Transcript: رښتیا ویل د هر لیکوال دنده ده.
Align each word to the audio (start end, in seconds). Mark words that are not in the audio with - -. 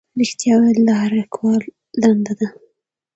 رښتیا 0.19 0.53
ویل 0.61 0.81
د 0.87 0.91
هر 1.01 1.11
لیکوال 1.19 1.61
دنده 2.01 2.33
ده. 2.39 2.47